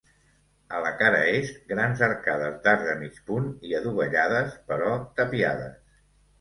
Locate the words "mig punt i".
3.03-3.79